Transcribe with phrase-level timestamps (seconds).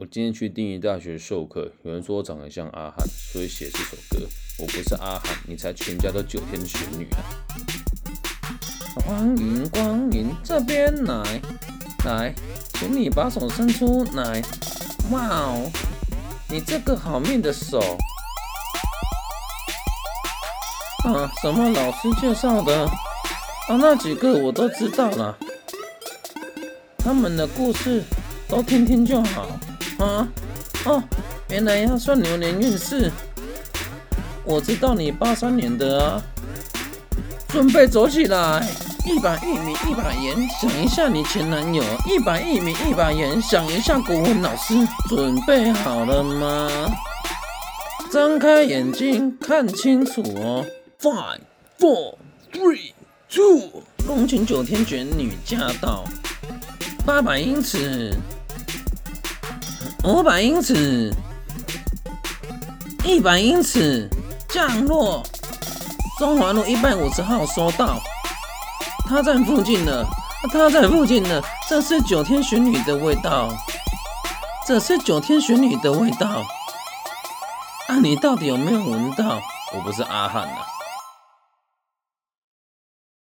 [0.00, 4.28] 我今天去定义大学授课，有人说我长得像阿汉，所以写这首歌。
[4.60, 7.18] 我不是阿汉，你才全家都九天玄女啊！
[9.04, 11.40] 欢迎光临这边来，
[12.04, 12.32] 来，
[12.74, 14.40] 请你把手伸出来。
[15.10, 15.68] 哇哦，
[16.48, 17.80] 你这个好命的手
[21.06, 21.28] 啊！
[21.42, 22.84] 什么老师介绍的？
[22.84, 25.36] 啊，那几个我都知道了，
[26.98, 28.04] 他们的故事
[28.48, 29.58] 都听听就好。
[29.98, 30.28] 啊
[30.84, 31.02] 哦，
[31.48, 33.10] 原来要算流年运势。
[34.44, 36.22] 我知道你八三年的啊，
[37.48, 38.66] 准备走起来！
[39.04, 41.82] 一把玉米一把盐，想一下你前男友。
[42.06, 44.74] 一把玉米一把盐，想一下国文老师。
[45.08, 46.70] 准备好了吗？
[48.10, 50.64] 张开眼睛看清楚哦。
[51.00, 51.40] Five,
[51.78, 52.14] four,
[52.52, 52.92] three,
[53.30, 53.82] two。
[54.06, 56.04] 龙群九天卷女驾到，
[57.04, 58.14] 八百英尺。
[60.04, 61.12] 五百英尺，
[63.04, 64.08] 一百英尺，
[64.48, 65.22] 降落。
[66.18, 68.00] 中华路一百五十号收到，
[69.08, 70.06] 他在附近了，
[70.52, 71.42] 他在附近了。
[71.68, 73.48] 这是九天玄女的味道，
[74.66, 76.44] 这是九天玄女的味道。
[77.88, 79.40] 啊，你到底有没有闻到？
[79.74, 80.77] 我不是阿汉呐。